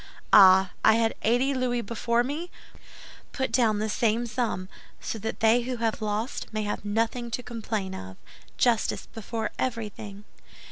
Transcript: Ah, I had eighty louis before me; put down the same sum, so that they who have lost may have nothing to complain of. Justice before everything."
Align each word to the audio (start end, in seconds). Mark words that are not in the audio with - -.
Ah, 0.33 0.71
I 0.83 0.95
had 0.95 1.13
eighty 1.21 1.53
louis 1.53 1.81
before 1.81 2.23
me; 2.23 2.49
put 3.33 3.51
down 3.51 3.77
the 3.77 3.87
same 3.87 4.25
sum, 4.25 4.67
so 4.99 5.19
that 5.19 5.41
they 5.41 5.61
who 5.61 5.77
have 5.77 6.01
lost 6.01 6.51
may 6.51 6.63
have 6.63 6.83
nothing 6.83 7.29
to 7.29 7.43
complain 7.43 7.93
of. 7.93 8.17
Justice 8.57 9.05
before 9.05 9.51
everything." 9.59 10.23